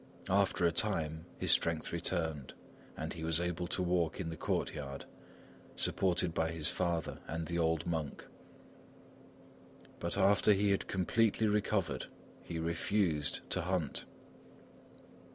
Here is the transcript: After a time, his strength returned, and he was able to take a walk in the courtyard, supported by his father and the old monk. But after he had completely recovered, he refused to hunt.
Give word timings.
After 0.31 0.65
a 0.65 0.71
time, 0.71 1.27
his 1.37 1.51
strength 1.51 1.93
returned, 1.93 2.55
and 2.97 3.13
he 3.13 3.23
was 3.23 3.39
able 3.39 3.67
to 3.67 3.73
take 3.83 3.85
a 3.85 3.87
walk 3.87 4.19
in 4.19 4.29
the 4.29 4.35
courtyard, 4.35 5.05
supported 5.75 6.33
by 6.33 6.49
his 6.49 6.71
father 6.71 7.19
and 7.27 7.45
the 7.45 7.59
old 7.59 7.85
monk. 7.85 8.25
But 9.99 10.17
after 10.17 10.53
he 10.53 10.71
had 10.71 10.87
completely 10.87 11.45
recovered, 11.45 12.07
he 12.41 12.57
refused 12.57 13.47
to 13.51 13.61
hunt. 13.61 14.05